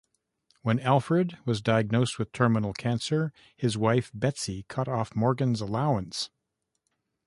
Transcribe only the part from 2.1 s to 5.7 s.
with terminal cancer, his wife Betsy cut off Morgan's